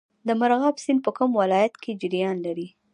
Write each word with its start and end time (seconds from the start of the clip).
د 0.27 0.29
مرغاب 0.39 0.75
سیند 0.83 0.99
په 1.05 1.11
کوم 1.17 1.31
ولایت 1.41 1.73
کې 1.83 1.91
جریان 2.01 2.37
لري؟ 2.45 2.67